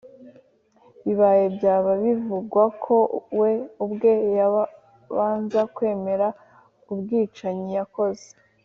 [1.03, 2.95] bibaye byaba bivuga ko
[3.39, 3.51] we
[3.85, 6.27] ubwe yabanza kwemera
[6.91, 8.27] ubwicanyi yakoze.